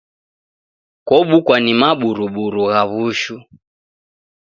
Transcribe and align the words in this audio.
Kobukwa 1.07 1.55
ni 1.63 1.73
maburuburu 1.79 2.63
gha 2.71 2.81
w'ushu 2.91 3.35